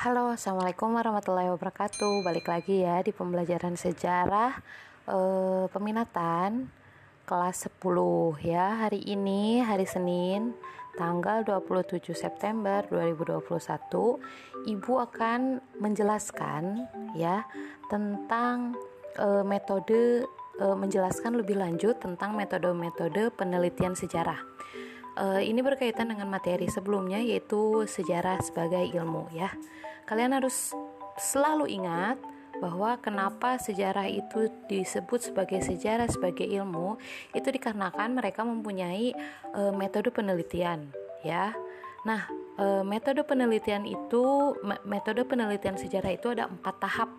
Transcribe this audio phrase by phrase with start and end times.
[0.00, 2.24] Halo, Assalamualaikum warahmatullahi wabarakatuh.
[2.24, 4.56] Balik lagi ya di pembelajaran sejarah
[5.04, 6.72] eh, peminatan
[7.28, 8.80] kelas 10 ya.
[8.80, 10.56] Hari ini hari Senin
[10.96, 17.44] tanggal 27 September 2021, Ibu akan menjelaskan ya
[17.92, 18.80] tentang
[19.20, 20.24] eh, metode
[20.64, 24.40] eh, menjelaskan lebih lanjut tentang metode-metode penelitian sejarah.
[25.10, 29.50] Uh, ini berkaitan dengan materi sebelumnya yaitu sejarah sebagai ilmu ya.
[30.10, 30.74] Kalian harus
[31.14, 32.18] selalu ingat
[32.58, 36.98] bahwa kenapa sejarah itu disebut sebagai sejarah sebagai ilmu
[37.32, 39.14] itu dikarenakan mereka mempunyai
[39.54, 40.90] uh, metode penelitian
[41.22, 41.54] ya.
[42.02, 42.26] Nah,
[42.58, 47.10] uh, metode penelitian itu metode penelitian sejarah itu ada empat tahap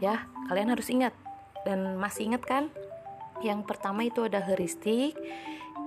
[0.00, 0.24] ya.
[0.48, 1.14] Kalian harus ingat
[1.68, 2.72] dan masih ingat kan?
[3.44, 5.14] Yang pertama itu ada heuristik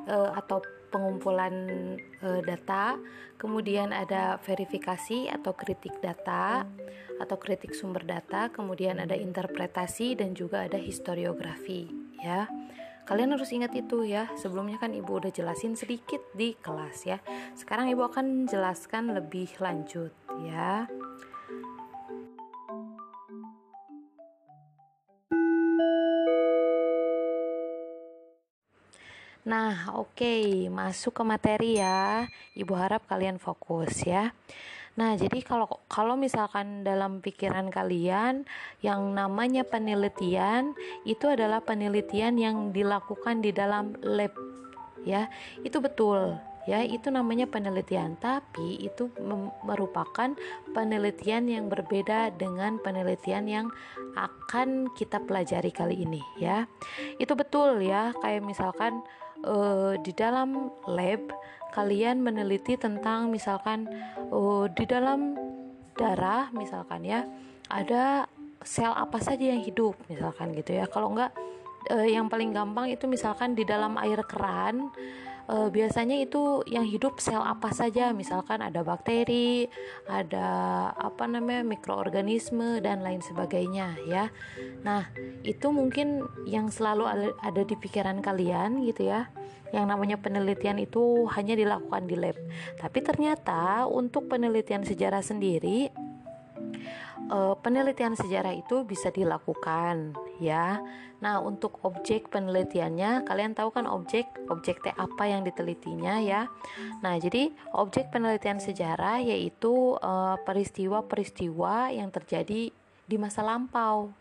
[0.08, 1.53] uh, atau pengumpulan
[1.99, 2.99] e, data,
[3.35, 6.66] kemudian ada verifikasi atau kritik data
[7.21, 11.88] atau kritik sumber data, kemudian ada interpretasi dan juga ada historiografi
[12.19, 12.50] ya.
[13.05, 14.33] Kalian harus ingat itu ya.
[14.33, 17.22] Sebelumnya kan Ibu udah jelasin sedikit di kelas ya.
[17.53, 20.09] Sekarang Ibu akan jelaskan lebih lanjut
[20.42, 20.89] ya.
[29.56, 30.67] Nah, oke, okay.
[30.67, 32.28] masuk ke materi ya.
[32.59, 34.36] Ibu harap kalian fokus ya.
[35.00, 38.44] Nah, jadi kalau kalau misalkan dalam pikiran kalian
[38.83, 40.76] yang namanya penelitian
[41.08, 44.36] itu adalah penelitian yang dilakukan di dalam lab
[45.08, 45.31] ya.
[45.64, 49.14] Itu betul ya itu namanya penelitian tapi itu
[49.61, 50.33] merupakan
[50.73, 53.67] penelitian yang berbeda dengan penelitian yang
[54.17, 56.66] akan kita pelajari kali ini ya
[57.22, 59.06] itu betul ya kayak misalkan
[59.46, 61.22] uh, di dalam lab
[61.72, 63.86] kalian meneliti tentang misalkan
[64.34, 65.36] uh, di dalam
[65.96, 67.24] darah misalkan ya
[67.72, 68.28] ada
[68.66, 70.90] sel apa saja yang hidup misalkan gitu ya.
[70.90, 71.32] Kalau enggak
[71.91, 74.89] uh, yang paling gampang itu misalkan di dalam air keran
[75.49, 78.11] uh, biasanya itu yang hidup sel apa saja.
[78.14, 79.70] Misalkan ada bakteri
[80.10, 80.48] ada
[80.98, 84.30] apa namanya mikroorganisme dan lain sebagainya ya.
[84.82, 85.10] Nah
[85.45, 87.05] itu mungkin yang selalu
[87.42, 89.30] ada, di pikiran kalian gitu ya.
[89.73, 92.37] Yang namanya penelitian itu hanya dilakukan di lab.
[92.80, 95.89] Tapi ternyata untuk penelitian sejarah sendiri
[97.30, 100.81] uh, penelitian sejarah itu bisa dilakukan ya.
[101.23, 106.52] Nah, untuk objek penelitiannya kalian tahu kan objek objek teh apa yang ditelitinya ya.
[107.02, 112.70] Nah, jadi objek penelitian sejarah yaitu peristiwa peristiwa-peristiwa yang terjadi
[113.05, 114.11] di masa lampau.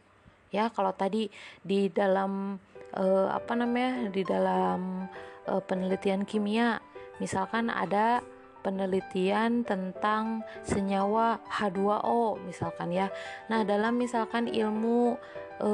[0.55, 1.29] Ya, kalau tadi
[1.67, 2.63] di dalam
[2.95, 4.09] uh, apa namanya?
[4.09, 5.11] di dalam
[5.51, 6.79] uh, penelitian kimia
[7.19, 8.23] misalkan ada
[8.65, 13.13] penelitian tentang senyawa H2O misalkan ya.
[13.53, 15.21] Nah, dalam misalkan ilmu
[15.61, 15.71] e,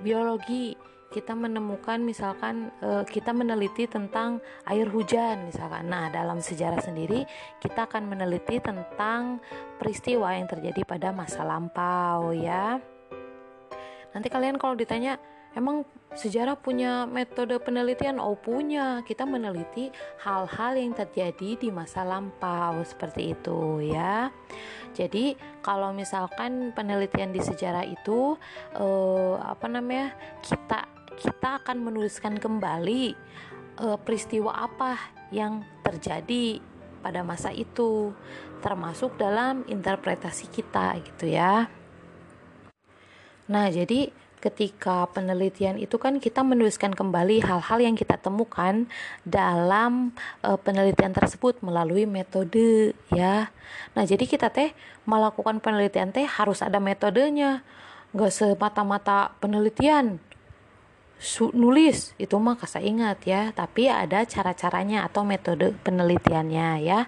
[0.00, 0.74] biologi
[1.12, 5.92] kita menemukan misalkan e, kita meneliti tentang air hujan misalkan.
[5.92, 7.28] Nah, dalam sejarah sendiri
[7.60, 9.44] kita akan meneliti tentang
[9.76, 12.80] peristiwa yang terjadi pada masa lampau ya.
[14.10, 15.82] Nanti kalian kalau ditanya Emang
[16.14, 18.22] sejarah punya metode penelitian?
[18.22, 19.02] Oh punya.
[19.02, 19.90] Kita meneliti
[20.22, 24.30] hal-hal yang terjadi di masa lampau seperti itu ya.
[24.94, 28.38] Jadi kalau misalkan penelitian di sejarah itu
[28.78, 30.86] eh, apa namanya kita
[31.18, 33.14] kita akan menuliskan kembali
[33.82, 34.98] eh, peristiwa apa
[35.34, 36.62] yang terjadi
[37.00, 38.12] pada masa itu
[38.60, 41.66] termasuk dalam interpretasi kita gitu ya.
[43.50, 48.88] Nah, jadi ketika penelitian itu kan kita menuliskan kembali hal-hal yang kita temukan
[49.22, 53.52] dalam e, penelitian tersebut melalui metode ya.
[53.92, 54.72] Nah, jadi kita teh
[55.04, 57.62] melakukan penelitian teh harus ada metodenya.
[58.10, 60.18] Gak semata-mata penelitian
[61.52, 67.06] nulis itu mah kasih ingat ya, tapi ada cara-caranya atau metode penelitiannya ya.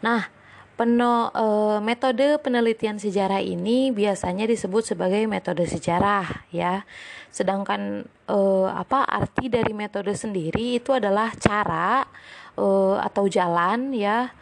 [0.00, 0.41] Nah,
[0.72, 1.46] Peno, e,
[1.84, 6.88] metode penelitian sejarah ini biasanya disebut sebagai metode sejarah ya.
[7.28, 8.38] Sedangkan e,
[8.72, 12.08] apa arti dari metode sendiri itu adalah cara
[12.56, 12.66] e,
[12.98, 14.32] atau jalan ya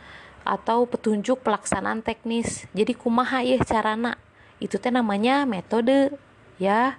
[0.47, 2.65] atau petunjuk pelaksanaan teknis.
[2.73, 4.17] Jadi kumaha ya carana
[4.63, 6.15] itu teh namanya metode
[6.61, 6.97] ya.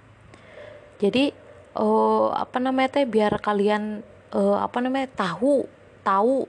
[1.02, 1.34] Jadi
[1.78, 4.04] oh apa namanya teh biar kalian
[4.34, 5.64] uh, apa namanya tahu
[6.04, 6.44] tahu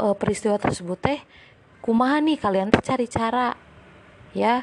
[0.00, 1.20] uh, peristiwa tersebut teh
[1.82, 3.58] kumaha nih kalian tuh cari cara
[4.32, 4.62] ya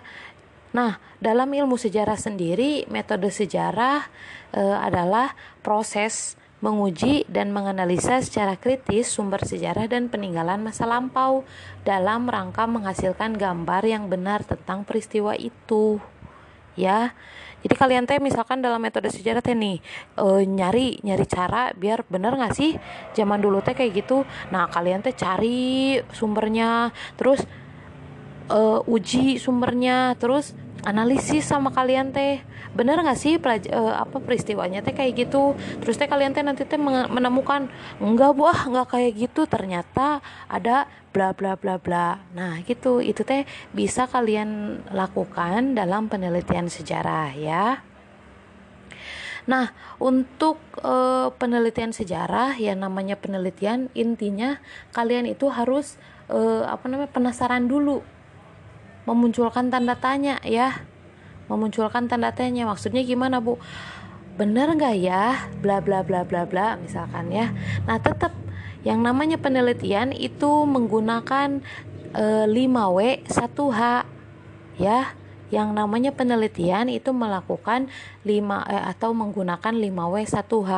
[0.71, 4.07] nah dalam ilmu sejarah sendiri metode sejarah
[4.55, 11.47] e, adalah proses menguji dan menganalisa secara kritis sumber sejarah dan peninggalan masa lampau
[11.87, 16.03] dalam rangka menghasilkan gambar yang benar tentang peristiwa itu.
[16.75, 17.15] Ya.
[17.59, 19.83] Jadi kalian teh misalkan dalam metode sejarah teh nih
[20.15, 22.79] e, nyari nyari cara biar bener nggak sih
[23.15, 24.23] zaman dulu teh kayak gitu.
[24.53, 27.43] Nah kalian teh cari sumbernya, terus
[28.47, 32.43] e, uji sumbernya, terus analisis sama kalian teh.
[32.75, 35.57] Bener nggak sih pelaj uh, apa peristiwanya teh kayak gitu?
[35.81, 36.79] Terus teh kalian teh nanti teh
[37.09, 37.67] menemukan
[37.99, 39.47] enggak buah nggak kayak gitu.
[39.49, 42.21] Ternyata ada bla bla bla bla.
[42.35, 43.01] Nah gitu.
[43.03, 43.43] Itu teh
[43.73, 47.89] bisa kalian lakukan dalam penelitian sejarah ya.
[49.49, 50.93] Nah, untuk e,
[51.41, 54.61] penelitian sejarah yang namanya penelitian intinya
[54.93, 55.97] kalian itu harus
[56.29, 56.37] e,
[56.69, 58.05] apa namanya penasaran dulu
[59.09, 60.85] memunculkan tanda tanya ya.
[61.49, 62.69] Memunculkan tanda tanya.
[62.69, 63.57] Maksudnya gimana bu?
[64.37, 65.49] Bener nggak ya?
[65.59, 67.49] Bla bla bla bla bla misalkan ya.
[67.89, 68.31] Nah tetap
[68.85, 71.59] yang namanya penelitian itu menggunakan
[72.13, 73.81] e, 5W 1H
[74.77, 75.17] ya.
[75.49, 77.89] Yang namanya penelitian itu melakukan
[78.21, 78.29] 5
[78.69, 80.71] eh, atau menggunakan 5W 1H.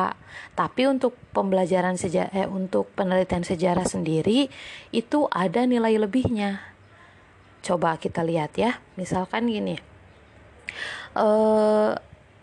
[0.56, 4.48] Tapi untuk pembelajaran sejarah eh, untuk penelitian sejarah sendiri
[4.88, 6.71] itu ada nilai lebihnya.
[7.62, 8.82] Coba kita lihat ya.
[8.98, 9.78] Misalkan gini.
[11.14, 11.92] Eh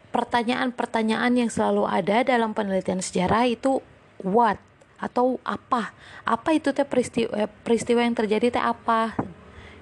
[0.09, 3.79] pertanyaan-pertanyaan yang selalu ada dalam penelitian sejarah itu
[4.25, 4.57] what
[4.99, 5.95] atau apa?
[6.27, 9.15] Apa itu teh peristiwa, eh, peristiwa yang terjadi teh apa?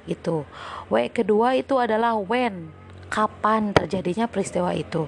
[0.05, 0.45] Itu.
[0.91, 2.69] W kedua itu adalah when.
[3.07, 5.07] Kapan terjadinya peristiwa itu?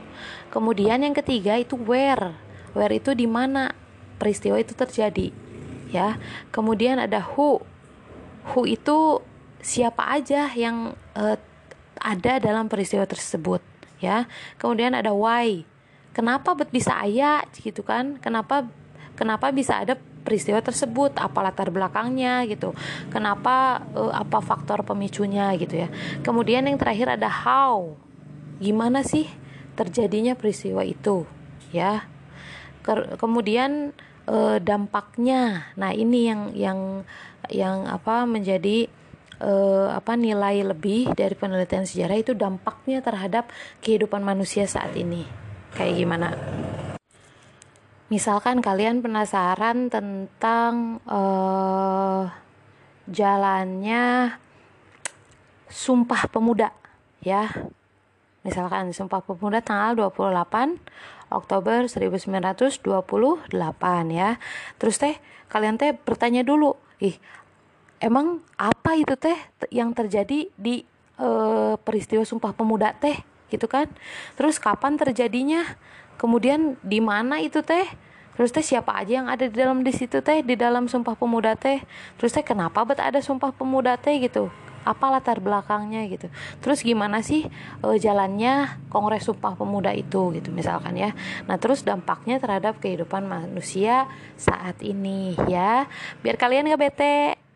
[0.49, 2.33] Kemudian yang ketiga itu where.
[2.71, 3.75] Where itu di mana
[4.17, 5.35] peristiwa itu terjadi?
[5.91, 6.15] Ya.
[6.49, 7.59] Kemudian ada who.
[8.55, 9.21] Who itu
[9.59, 11.37] siapa aja yang uh,
[11.99, 13.61] ada dalam peristiwa tersebut
[13.99, 14.25] ya.
[14.55, 15.67] Kemudian ada why.
[16.15, 18.17] Kenapa bet bisa ayah gitu kan?
[18.19, 18.65] Kenapa
[19.13, 21.15] kenapa bisa ada peristiwa tersebut?
[21.19, 22.73] Apa latar belakangnya gitu.
[23.11, 25.87] Kenapa uh, apa faktor pemicunya gitu ya.
[26.23, 27.95] Kemudian yang terakhir ada how.
[28.59, 29.27] Gimana sih
[29.75, 31.23] terjadinya peristiwa itu
[31.71, 32.07] ya?
[32.83, 33.91] Ke kemudian
[34.27, 35.71] uh, dampaknya.
[35.75, 36.79] Nah ini yang yang
[37.49, 38.91] yang apa menjadi
[39.39, 43.47] eh, apa nilai lebih dari penelitian sejarah itu dampaknya terhadap
[43.83, 45.23] kehidupan manusia saat ini.
[45.73, 46.27] Kayak gimana?
[48.09, 52.23] Misalkan kalian penasaran tentang eh,
[53.09, 54.35] jalannya
[55.69, 56.73] Sumpah Pemuda
[57.21, 57.49] ya.
[58.41, 60.81] Misalkan Sumpah Pemuda tanggal 28
[61.29, 62.81] Oktober 1928
[64.09, 64.29] ya.
[64.81, 65.15] Terus teh
[65.49, 67.17] kalian teh bertanya dulu, ih
[67.99, 69.35] emang apa itu teh
[69.69, 70.87] yang terjadi di
[71.19, 71.29] e,
[71.83, 73.19] peristiwa Sumpah Pemuda teh
[73.51, 73.91] gitu kan?
[74.39, 75.63] Terus kapan terjadinya?
[76.19, 77.87] Kemudian di mana itu teh?
[78.39, 81.59] Terus teh siapa aja yang ada di dalam di situ teh di dalam Sumpah Pemuda
[81.59, 81.83] teh?
[82.15, 84.47] Terus teh kenapa bet ada Sumpah Pemuda teh gitu?
[84.87, 86.31] Apa latar belakangnya gitu?
[86.63, 87.51] Terus gimana sih
[87.83, 91.11] e, jalannya Kongres Sumpah Pemuda itu gitu misalkan ya?
[91.51, 94.07] Nah terus dampaknya terhadap kehidupan manusia
[94.39, 95.91] saat ini ya?
[96.23, 97.48] Biar kalian gak bete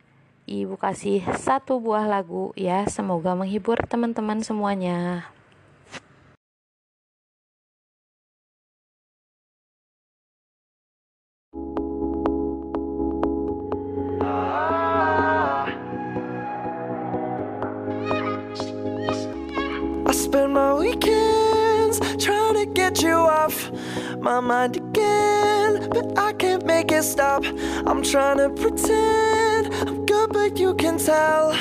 [0.43, 5.31] Ibu kasih satu buah lagu ya, semoga menghibur teman-teman semuanya.
[24.23, 27.43] My mind again, but I can't make it stop.
[27.85, 29.42] I'm trying to pretend
[30.33, 31.53] But you can tell.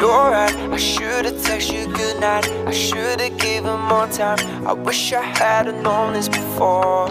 [0.00, 2.46] You're right, I should've texted you goodnight.
[2.66, 4.38] I should've given more time.
[4.66, 7.08] I wish I had've known this before.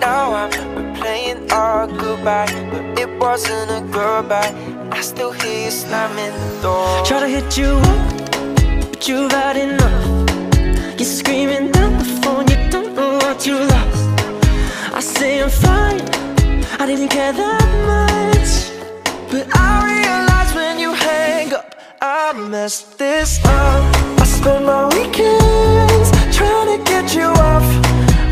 [0.00, 4.52] Now I'm replaying our goodbye, but it wasn't a goodbye.
[4.90, 7.04] I still hear you slamming the door.
[7.04, 10.98] Try to hit you up, but you've had enough.
[10.98, 14.02] You're screaming down the phone, you don't know what you lost.
[14.92, 16.21] I say I'm fine.
[16.78, 18.50] I didn't care that much.
[19.30, 23.82] But I realize when you hang up I messed this up.
[24.20, 27.66] I spend my weekends Trying to get you off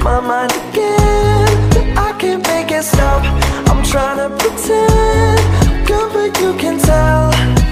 [0.03, 3.23] My mind again But I can't make it stop.
[3.71, 7.31] I'm trying to pretend Good but you can tell.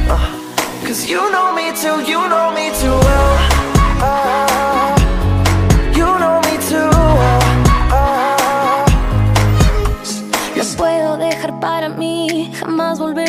[0.08, 0.38] Uh,
[0.86, 3.34] Cause you know me too, you know me too well.
[4.00, 4.47] Uh,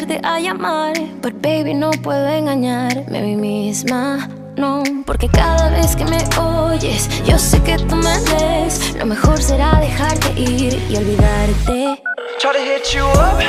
[0.10, 5.96] volverte a llamar But baby no puedo engañarme a mí misma no, porque cada vez
[5.96, 8.94] que me oyes, yo sé que tú me ves.
[8.98, 12.04] Lo mejor será dejarte ir y olvidarte.
[12.42, 13.40] Try to hit you up,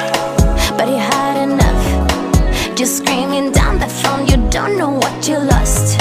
[0.78, 2.76] but you had enough.
[2.76, 6.00] Just screaming down the phone, you don't know what you lost.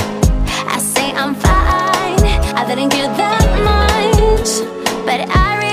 [0.67, 2.23] I say I'm fine,
[2.55, 4.61] I didn't care that much,
[5.07, 5.68] but I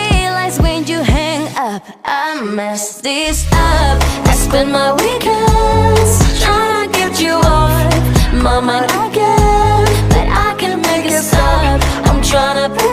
[1.76, 3.98] up, I messed this up.
[4.30, 7.94] I spend my weekends trying to get you off
[8.32, 11.80] my mind again, but I can't make it stop.
[12.08, 12.85] I'm trying to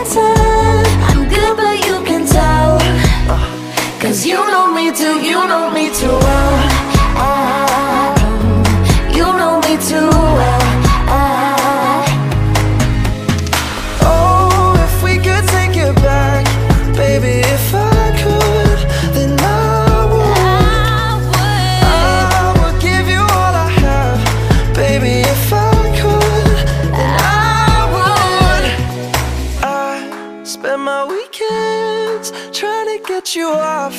[30.54, 33.96] spend my weekends trying to get you off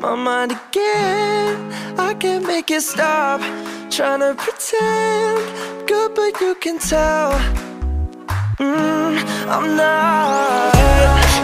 [0.00, 1.72] my mind again.
[1.98, 3.40] I can't make it stop.
[3.90, 7.32] Trying to pretend good, but you can tell.
[8.58, 9.14] Mm,
[9.54, 10.74] I'm not.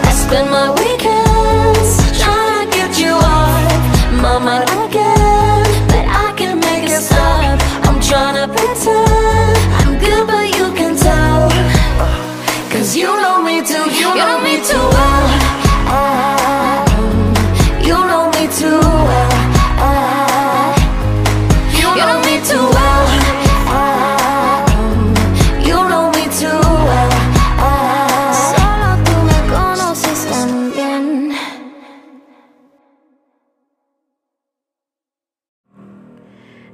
[0.09, 1.91] I spend my weekends
[2.21, 3.81] trying to get you off
[4.25, 7.59] my mind again, but I can't make it stop.
[7.87, 9.10] I'm trying to pretend
[12.91, 15.25] Cause you know me too, you know me too well.
[15.87, 16.83] I,
[17.79, 19.31] you know me too well.
[19.79, 20.75] I,
[21.71, 23.05] you know me too well.
[23.71, 24.67] I,
[25.63, 27.11] you know me too well.
[27.63, 31.05] I, solo tú me conoces tan bien.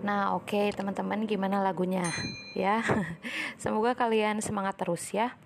[0.02, 2.10] Nah, oke teman-teman gimana lagunya
[2.58, 2.82] ya?
[3.62, 5.38] Semoga kalian semangat terus ya.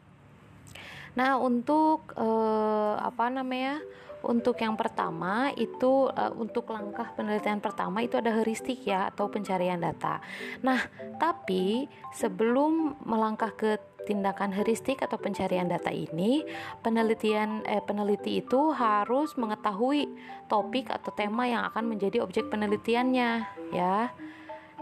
[1.18, 3.80] Nah, untuk eh, apa namanya?
[4.22, 9.82] Untuk yang pertama itu eh, untuk langkah penelitian pertama itu ada heuristik ya atau pencarian
[9.82, 10.22] data.
[10.62, 10.77] Nah,
[11.18, 16.46] tapi sebelum melangkah ke tindakan heuristik atau pencarian data ini,
[16.86, 20.10] penelitian eh, peneliti itu harus mengetahui
[20.50, 24.13] topik atau tema yang akan menjadi objek penelitiannya ya.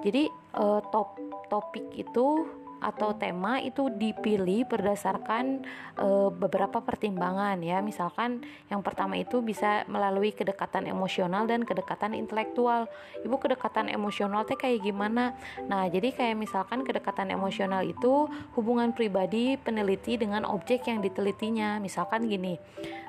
[0.03, 1.15] Jadi eh, top
[1.47, 2.47] topik itu
[2.79, 5.63] atau tema itu dipilih berdasarkan
[5.99, 7.83] eh, beberapa pertimbangan ya.
[7.83, 12.87] Misalkan yang pertama itu bisa melalui kedekatan emosional dan kedekatan intelektual.
[13.23, 15.35] Ibu kedekatan emosional teh kayak gimana?
[15.67, 21.77] Nah, jadi kayak misalkan kedekatan emosional itu hubungan pribadi peneliti dengan objek yang ditelitinya.
[21.83, 22.57] Misalkan gini,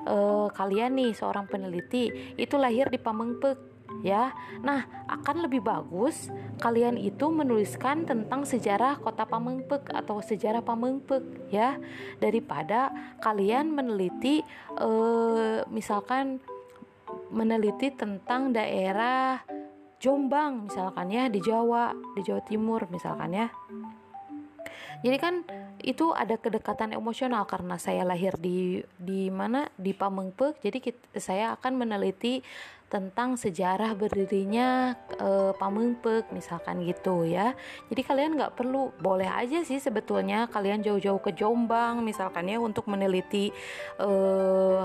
[0.05, 4.31] eh, kalian nih seorang peneliti itu lahir di Pamengpeuk ya.
[4.63, 6.31] Nah, akan lebih bagus
[6.63, 11.77] kalian itu menuliskan tentang sejarah kota Pamengpeuk atau sejarah Pamengpeuk ya
[12.23, 14.41] daripada kalian meneliti
[14.79, 16.39] eh, misalkan
[17.31, 19.43] meneliti tentang daerah
[20.01, 23.47] Jombang misalkan ya di Jawa, di Jawa Timur misalkan ya.
[25.01, 25.41] Jadi kan
[25.81, 31.57] itu ada kedekatan emosional karena saya lahir di di mana di Pamengpeuk jadi kita, saya
[31.57, 32.45] akan meneliti
[32.91, 37.55] tentang sejarah berdirinya e, Pamengpeuk misalkan gitu ya.
[37.87, 42.91] Jadi kalian nggak perlu boleh aja sih sebetulnya kalian jauh-jauh ke Jombang misalkan ya untuk
[42.91, 43.47] meneliti
[43.95, 44.09] e,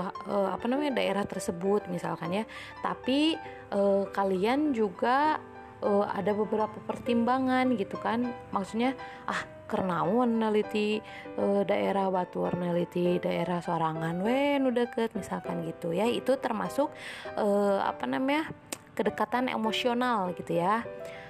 [0.07, 2.43] e, apa namanya daerah tersebut misalkan ya.
[2.79, 3.35] Tapi
[3.75, 3.81] e,
[4.15, 5.43] kalian juga
[5.83, 8.33] uh, ada beberapa pertimbangan gitu kan.
[8.53, 11.03] Maksudnya ah kernaon neliti
[11.35, 16.07] uh, daerah Batur neliti daerah Sorangan we nu deket misalkan gitu ya.
[16.07, 16.89] Itu termasuk
[17.35, 18.47] uh, apa namanya
[18.95, 20.81] kedekatan emosional gitu ya.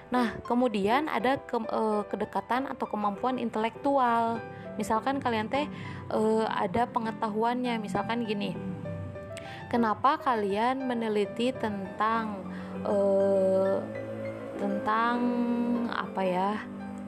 [0.08, 4.40] Nah kemudian ada ke, uh, kedekatan atau kemampuan intelektual.
[4.78, 5.66] Misalkan kalian teh
[6.14, 7.82] uh, ada pengetahuannya.
[7.82, 8.54] Misalkan gini
[9.68, 12.48] kenapa kalian meneliti tentang
[12.88, 13.84] uh,
[14.58, 15.18] tentang
[15.90, 16.50] apa ya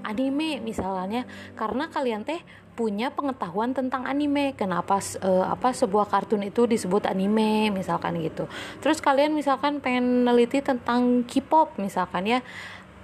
[0.06, 1.28] anime misalnya.
[1.58, 2.40] Karena kalian teh
[2.80, 4.56] punya pengetahuan tentang anime.
[4.56, 8.48] Kenapa uh, apa sebuah kartun itu disebut anime misalkan gitu.
[8.80, 12.40] Terus kalian misalkan pengen neliti tentang K-pop misalkan ya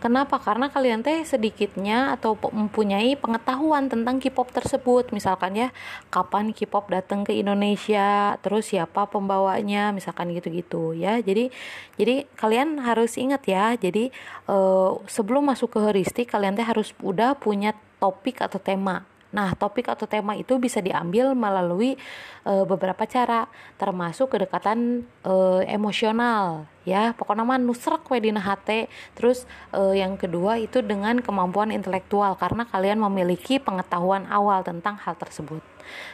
[0.06, 0.38] Kenapa?
[0.38, 5.10] Karena kalian teh sedikitnya atau mempunyai pengetahuan tentang K-pop tersebut.
[5.10, 5.74] Misalkan ya,
[6.14, 11.18] kapan K-pop datang ke Indonesia, terus siapa pembawanya, misalkan gitu-gitu ya.
[11.26, 11.50] Jadi
[11.98, 13.74] jadi kalian harus ingat ya.
[13.74, 14.14] Jadi
[14.46, 19.10] eh, sebelum masuk ke heuristik kalian teh harus udah punya topik atau tema.
[19.36, 22.00] Nah, topik atau tema itu bisa diambil melalui
[22.48, 25.34] e, beberapa cara, termasuk kedekatan e,
[25.68, 27.12] emosional, ya.
[27.20, 28.88] Pokoknya mah nusrak we dina hate.
[29.12, 29.44] Terus
[29.76, 35.60] e, yang kedua itu dengan kemampuan intelektual karena kalian memiliki pengetahuan awal tentang hal tersebut.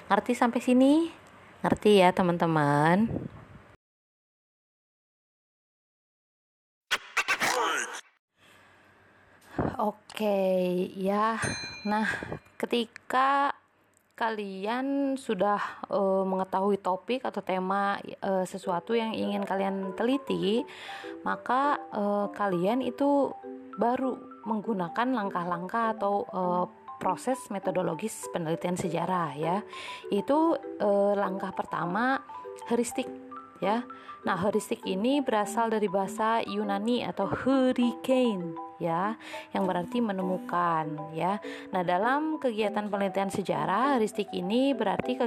[0.10, 1.14] Ngerti sampai sini?
[1.62, 3.06] Ngerti ya, teman-teman?
[9.78, 11.38] Oke, ya.
[11.86, 12.06] Nah,
[12.62, 13.58] ketika
[14.14, 15.58] kalian sudah
[15.90, 20.62] uh, mengetahui topik atau tema uh, sesuatu yang ingin kalian teliti,
[21.26, 23.34] maka uh, kalian itu
[23.82, 24.14] baru
[24.46, 26.66] menggunakan langkah-langkah atau uh,
[27.02, 29.58] proses metodologis penelitian sejarah ya.
[30.14, 32.22] Itu uh, langkah pertama
[32.70, 33.10] heuristik
[33.62, 33.86] ya.
[34.22, 39.18] Nah, heuristik ini berasal dari bahasa Yunani atau hurricane ya,
[39.54, 41.42] yang berarti menemukan ya.
[41.74, 45.18] Nah, dalam kegiatan penelitian sejarah, heuristik ini berarti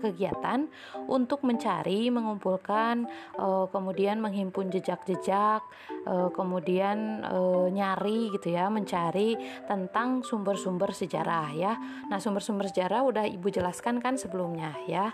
[0.00, 0.68] kegiatan
[1.08, 3.04] untuk mencari, mengumpulkan,
[3.36, 5.60] uh, kemudian menghimpun jejak-jejak,
[6.08, 9.36] uh, kemudian uh, nyari gitu ya, mencari
[9.68, 11.76] tentang sumber-sumber sejarah ya.
[12.08, 15.12] Nah, sumber-sumber sejarah udah Ibu jelaskan kan sebelumnya ya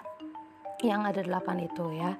[0.83, 2.15] yang ada delapan itu ya.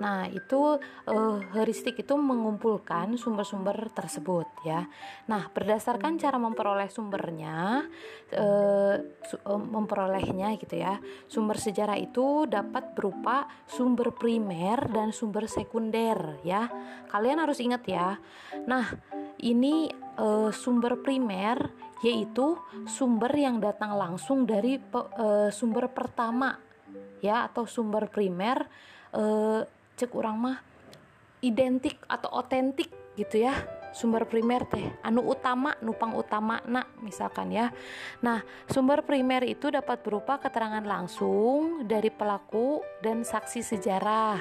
[0.00, 4.88] Nah, itu uh, heuristik itu mengumpulkan sumber-sumber tersebut ya.
[5.28, 7.84] Nah, berdasarkan cara memperoleh sumbernya
[8.32, 10.96] uh, su- uh, memperolehnya gitu ya.
[11.28, 16.66] Sumber sejarah itu dapat berupa sumber primer dan sumber sekunder ya.
[17.12, 18.16] Kalian harus ingat ya.
[18.64, 18.88] Nah,
[19.44, 22.56] ini uh, sumber primer yaitu
[22.88, 26.69] sumber yang datang langsung dari uh, sumber pertama
[27.20, 28.66] ya atau sumber primer
[29.14, 29.62] eh,
[29.96, 30.58] cek orang mah
[31.40, 33.56] identik atau otentik gitu ya
[33.90, 34.86] sumber primer teh.
[35.02, 37.74] Anu utama nupang utama nak misalkan ya.
[38.22, 44.38] Nah sumber primer itu dapat berupa keterangan langsung dari pelaku dan saksi sejarah.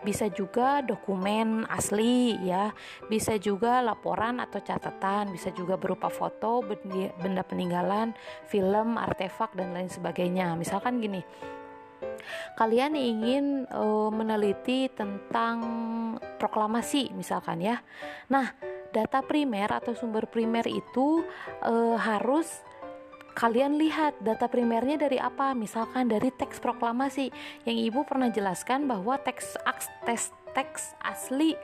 [0.00, 2.72] Bisa juga dokumen asli ya.
[3.08, 5.28] Bisa juga laporan atau catatan.
[5.32, 6.64] Bisa juga berupa foto
[7.20, 8.16] benda peninggalan
[8.48, 10.56] film artefak dan lain sebagainya.
[10.56, 11.20] Misalkan gini
[12.56, 15.58] kalian ingin uh, meneliti tentang
[16.40, 17.80] proklamasi misalkan ya.
[18.28, 18.52] Nah,
[18.90, 21.24] data primer atau sumber primer itu
[21.64, 22.64] uh, harus
[23.34, 25.56] kalian lihat data primernya dari apa.
[25.56, 27.30] Misalkan dari teks proklamasi.
[27.64, 29.56] Yang ibu pernah jelaskan bahwa teks
[30.04, 31.54] teks teks asli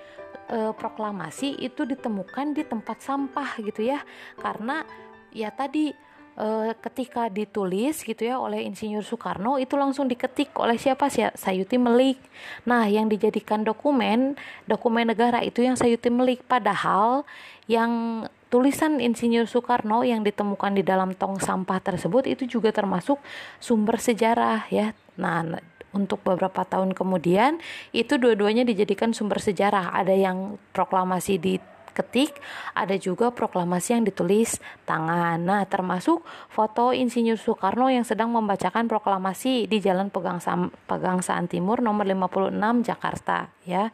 [0.46, 4.00] e, proklamasi itu ditemukan di tempat sampah gitu ya.
[4.38, 4.86] Karena
[5.34, 5.90] ya tadi
[6.36, 11.80] e, ketika ditulis gitu ya oleh Insinyur Soekarno itu langsung diketik oleh siapa sih Sayuti
[11.80, 12.20] Melik.
[12.68, 14.36] Nah, yang dijadikan dokumen
[14.68, 17.24] dokumen negara itu yang Sayuti Melik padahal
[17.66, 23.18] yang tulisan Insinyur Soekarno yang ditemukan di dalam tong sampah tersebut itu juga termasuk
[23.58, 24.94] sumber sejarah ya.
[25.18, 25.58] Nah,
[25.96, 27.58] untuk beberapa tahun kemudian
[27.96, 29.96] itu dua-duanya dijadikan sumber sejarah.
[29.96, 31.56] Ada yang proklamasi di
[31.96, 32.36] ketik,
[32.76, 35.40] ada juga proklamasi yang ditulis tangan.
[35.40, 36.20] Nah, termasuk
[36.52, 43.48] foto Insinyur Soekarno yang sedang membacakan proklamasi di Jalan Pegangsaan, Pegangsaan Timur nomor 56 Jakarta
[43.64, 43.88] ya.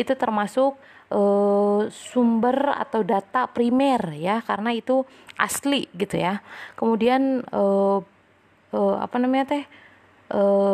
[0.00, 0.80] Itu termasuk
[1.12, 5.04] uh, sumber atau data primer ya karena itu
[5.36, 6.40] asli gitu ya.
[6.80, 8.00] Kemudian uh,
[8.72, 9.64] uh, apa namanya teh?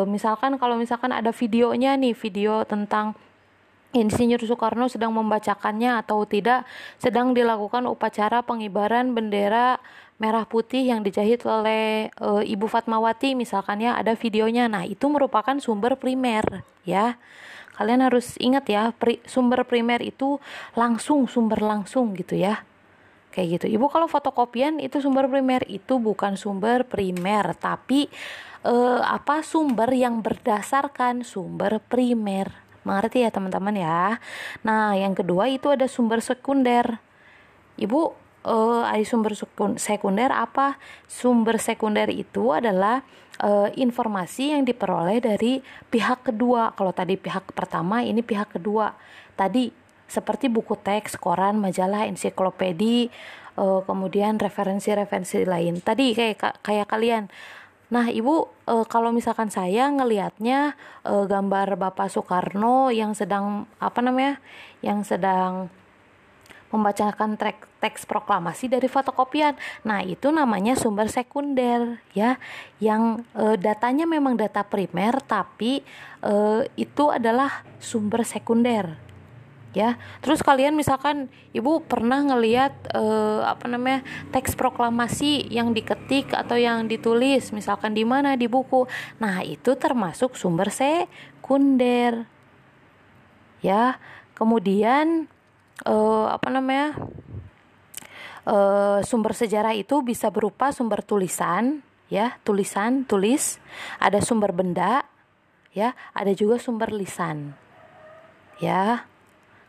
[0.07, 3.11] Misalkan kalau misalkan ada videonya nih, video tentang
[3.89, 6.69] Insinyur Soekarno sedang membacakannya atau tidak
[7.01, 9.81] sedang dilakukan upacara pengibaran bendera
[10.21, 14.69] merah putih yang dijahit oleh e, Ibu Fatmawati misalkan ya ada videonya.
[14.69, 17.17] Nah, itu merupakan sumber primer ya.
[17.79, 20.37] Kalian harus ingat ya, pri, sumber primer itu
[20.75, 22.61] langsung sumber langsung gitu ya.
[23.33, 23.79] Kayak gitu.
[23.79, 28.05] Ibu kalau fotokopian itu sumber primer itu bukan sumber primer tapi
[28.61, 34.17] e, apa sumber yang berdasarkan sumber primer Mengerti ya teman-teman ya.
[34.63, 36.99] Nah, yang kedua itu ada sumber sekunder.
[37.79, 37.99] Ibu
[38.45, 39.35] uh, ada sumber
[39.79, 40.79] sekunder apa?
[41.07, 43.03] Sumber sekunder itu adalah
[43.43, 45.59] uh, informasi yang diperoleh dari
[45.91, 46.75] pihak kedua.
[46.75, 48.95] Kalau tadi pihak pertama, ini pihak kedua.
[49.35, 49.71] Tadi
[50.09, 53.13] seperti buku teks, koran, majalah, ensiklopedi,
[53.59, 55.79] uh, kemudian referensi-referensi lain.
[55.83, 57.29] Tadi kayak kayak kalian
[57.89, 64.37] Nah, Ibu, e, kalau misalkan saya ngelihatnya e, gambar Bapak Soekarno yang sedang apa namanya?
[64.85, 65.73] Yang sedang
[66.69, 69.57] membacakan teks, teks proklamasi dari fotokopian.
[69.81, 72.37] Nah, itu namanya sumber sekunder ya,
[72.77, 75.81] yang e, datanya memang data primer tapi
[76.21, 76.33] e,
[76.77, 79.08] itu adalah sumber sekunder.
[79.73, 79.97] Ya.
[80.21, 84.01] Terus kalian misalkan ibu pernah ngeliat eh, apa namanya
[84.33, 88.89] teks proklamasi yang diketik atau yang ditulis misalkan di mana di buku.
[89.21, 92.25] Nah itu termasuk sumber sekunder.
[93.59, 93.99] Ya
[94.33, 95.27] kemudian
[95.85, 96.95] eh, apa namanya
[98.47, 103.61] eh, sumber sejarah itu bisa berupa sumber tulisan ya tulisan tulis.
[104.01, 105.05] Ada sumber benda
[105.69, 107.53] ya ada juga sumber lisan
[108.57, 109.05] ya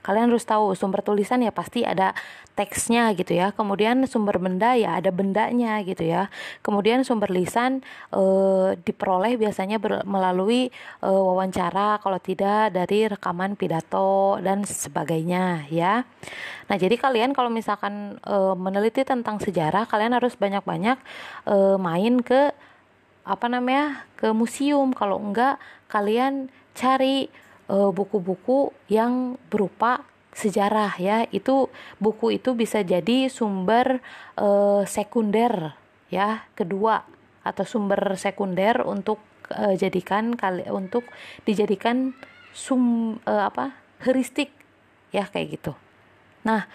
[0.00, 2.16] kalian harus tahu sumber tulisan ya pasti ada
[2.56, 3.52] teksnya gitu ya.
[3.52, 6.28] Kemudian sumber benda ya ada bendanya gitu ya.
[6.64, 7.80] Kemudian sumber lisan
[8.12, 8.22] e,
[8.80, 10.68] diperoleh biasanya ber, melalui
[11.00, 16.04] e, wawancara kalau tidak dari rekaman pidato dan sebagainya ya.
[16.68, 20.98] Nah jadi kalian kalau misalkan e, meneliti tentang sejarah kalian harus banyak-banyak
[21.48, 22.52] e, main ke
[23.24, 24.92] apa namanya ke museum.
[24.96, 25.60] Kalau enggak
[25.92, 27.28] kalian cari
[27.70, 30.02] buku-buku yang berupa
[30.34, 31.26] sejarah ya.
[31.30, 31.70] Itu
[32.02, 34.02] buku itu bisa jadi sumber
[34.38, 35.78] uh, sekunder
[36.10, 37.06] ya kedua
[37.46, 39.22] atau sumber sekunder untuk
[39.54, 41.06] uh, jadikan kali untuk
[41.46, 42.12] dijadikan
[42.50, 44.50] sum uh, apa heuristik
[45.14, 45.72] ya kayak gitu.
[46.46, 46.66] Nah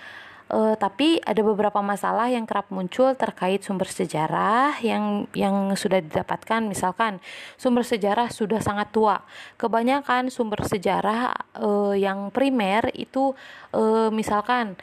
[0.46, 6.62] Uh, tapi ada beberapa masalah yang kerap muncul terkait sumber sejarah yang yang sudah didapatkan.
[6.70, 7.18] Misalkan
[7.58, 9.26] sumber sejarah sudah sangat tua.
[9.58, 13.34] Kebanyakan sumber sejarah uh, yang primer itu
[13.74, 14.78] uh, misalkan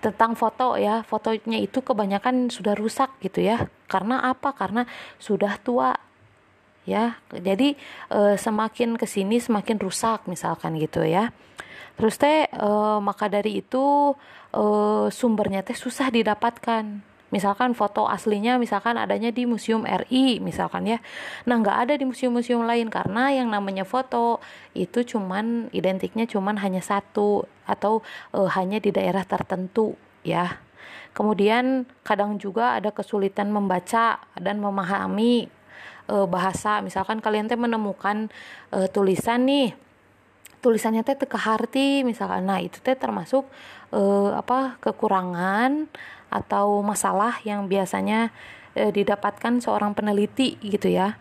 [0.00, 3.68] tentang foto ya, fotonya itu kebanyakan sudah rusak gitu ya.
[3.92, 4.56] Karena apa?
[4.56, 4.88] Karena
[5.20, 5.92] sudah tua
[6.88, 7.20] ya.
[7.30, 7.78] Jadi
[8.10, 11.30] semakin ke sini semakin rusak misalkan gitu ya.
[12.02, 14.10] Terus teh e, maka dari itu
[14.50, 14.64] e,
[15.14, 16.98] sumbernya teh susah didapatkan.
[17.30, 20.98] Misalkan foto aslinya misalkan adanya di Museum RI misalkan ya.
[21.46, 24.42] Nah, nggak ada di museum-museum lain karena yang namanya foto
[24.74, 28.02] itu cuman identiknya cuman hanya satu atau
[28.34, 29.94] e, hanya di daerah tertentu
[30.26, 30.58] ya.
[31.14, 35.46] Kemudian kadang juga ada kesulitan membaca dan memahami
[36.10, 36.82] e, bahasa.
[36.82, 38.26] Misalkan kalian teh menemukan
[38.74, 39.91] e, tulisan nih
[40.62, 42.46] tulisannya teh teka harti misalkan.
[42.46, 43.44] Nah itu teh termasuk
[43.90, 45.90] eh, apa kekurangan
[46.30, 48.30] atau masalah yang biasanya
[48.78, 51.18] eh, didapatkan seorang peneliti gitu ya.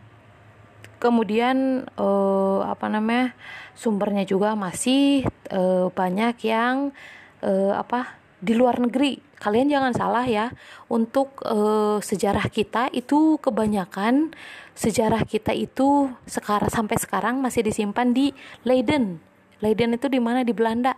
[1.02, 3.34] Kemudian eh, apa namanya
[3.74, 6.94] sumbernya juga masih eh, banyak yang
[7.42, 9.18] eh, apa di luar negeri.
[9.42, 10.54] Kalian jangan salah ya
[10.86, 14.38] untuk eh, sejarah kita itu kebanyakan
[14.78, 19.31] sejarah kita itu sekarang sampai sekarang masih disimpan di Leiden
[19.62, 20.98] Leiden itu di mana di Belanda.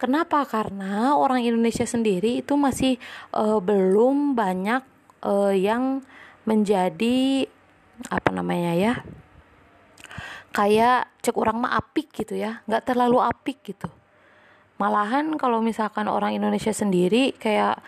[0.00, 0.44] Kenapa?
[0.48, 2.96] Karena orang Indonesia sendiri itu masih
[3.36, 4.80] uh, belum banyak
[5.24, 6.00] uh, yang
[6.48, 7.44] menjadi
[8.08, 8.94] apa namanya ya
[10.56, 13.92] kayak cek orang mah apik gitu ya nggak terlalu apik gitu
[14.80, 17.78] malahan kalau misalkan orang Indonesia sendiri kayak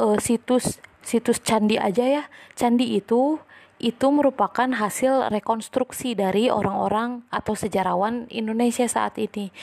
[0.00, 2.22] uh, situs situs candi aja ya
[2.56, 3.36] candi itu
[3.78, 9.54] itu merupakan hasil rekonstruksi dari orang-orang atau sejarawan Indonesia saat ini.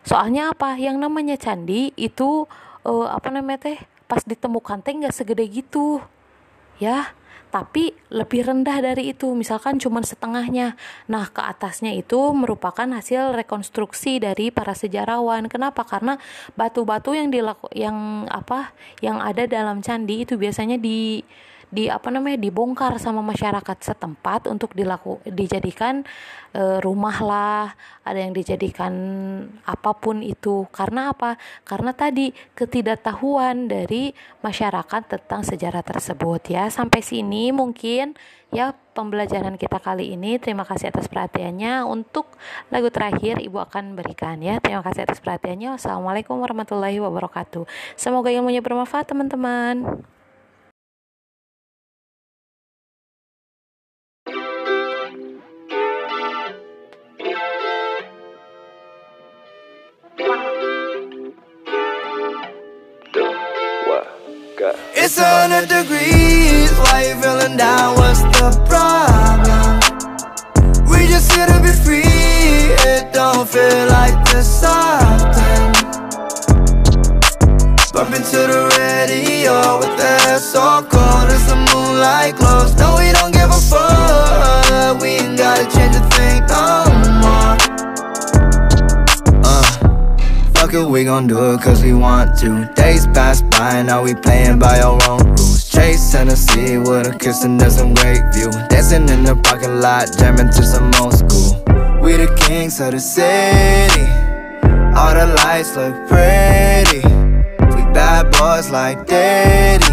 [0.00, 0.80] Soalnya apa?
[0.80, 2.48] Yang namanya candi itu
[2.88, 6.00] uh, apa namanya teh pas ditemukan teh nggak segede gitu,
[6.80, 7.12] ya.
[7.50, 10.78] Tapi lebih rendah dari itu, misalkan cuma setengahnya.
[11.10, 15.50] Nah, ke atasnya itu merupakan hasil rekonstruksi dari para sejarawan.
[15.50, 15.82] Kenapa?
[15.82, 16.14] Karena
[16.54, 18.70] batu-batu yang dilaku yang apa
[19.02, 21.26] yang ada dalam candi itu biasanya di
[21.70, 26.02] di apa namanya dibongkar sama masyarakat setempat untuk dilaku dijadikan
[26.50, 27.64] e, rumah lah
[28.02, 28.92] ada yang dijadikan
[29.62, 30.66] apa pun itu.
[30.74, 31.38] Karena apa?
[31.62, 34.10] Karena tadi ketidaktahuan dari
[34.42, 36.66] masyarakat tentang sejarah tersebut ya.
[36.74, 38.18] Sampai sini mungkin
[38.50, 40.42] ya pembelajaran kita kali ini.
[40.42, 41.86] Terima kasih atas perhatiannya.
[41.86, 42.34] Untuk
[42.74, 44.58] lagu terakhir ibu akan berikan ya.
[44.58, 45.78] Terima kasih atas perhatiannya.
[45.78, 47.62] Wassalamualaikum warahmatullahi wabarakatuh.
[47.94, 50.02] Semoga ilmunya bermanfaat teman-teman
[64.62, 69.80] It's a hundred degrees, why you feeling down, what's the problem?
[70.84, 75.72] We just here to be free, it don't feel like this often
[77.94, 82.36] Bumping to the radio with the so cold as the moonlight
[90.90, 94.80] we gon' do it cause we want to Days pass by, now we playing by
[94.80, 99.22] our own rules Chase Tennessee with a kiss and there's some great view Dancing in
[99.22, 101.62] the parking lot, jamming to some old school
[102.02, 104.02] We the kings of the city
[104.96, 107.00] All the lights look pretty.
[107.74, 109.86] We bad boys like Daddy.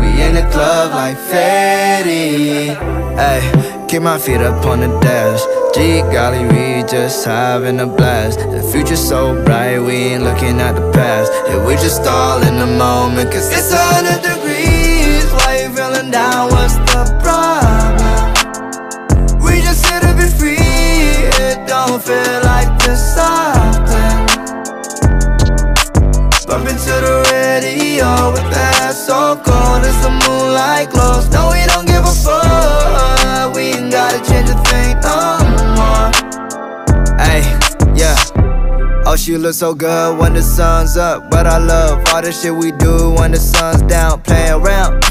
[0.00, 2.74] We in the club like Fetty.
[3.16, 5.40] Hey, keep my feet up on the dash.
[5.74, 8.38] G golly, we just having a blast.
[8.38, 11.32] The future's so bright, we ain't looking at the past.
[11.46, 15.24] Yeah, we just all in the moment, cause it's a hundred degrees.
[15.32, 16.50] Why you feeling down?
[16.50, 16.87] What's
[39.10, 41.30] Oh, she look so good when the sun's up.
[41.30, 44.20] But I love all the shit we do when the sun's down.
[44.20, 45.02] Play around.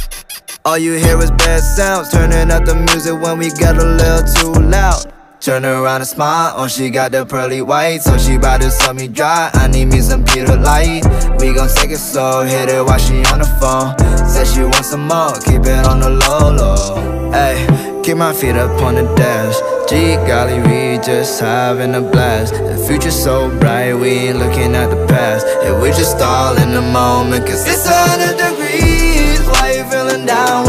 [0.65, 2.11] All you hear is bad sounds.
[2.11, 5.11] Turning up the music when we get a little too loud.
[5.39, 8.95] Turn around and smile, oh she got the pearly white So she bout to suck
[8.95, 11.05] me dry, I need me some Peter Light
[11.39, 13.95] We gon' take it slow, hit it while she on the phone
[14.27, 18.55] Said she want some more, keep it on the low low Ay, keep my feet
[18.55, 19.57] up on the dash
[19.89, 22.53] G golly, we just having a blast.
[22.53, 25.45] The future's so bright, we ain't looking at the past.
[25.61, 30.25] Yeah, we just all in the moment Cause it's a hundred degrees, why you feeling
[30.25, 30.67] down?